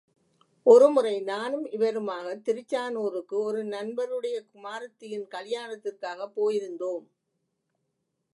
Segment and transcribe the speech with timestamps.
[0.65, 7.05] ஒருமுறை நானும் இவருமாகத் திருச்சானூருக்கு ஒரு நண்பருடைய குமாரத்தியின் கலியாணத்திற்காகப் போயிருந்தோம்.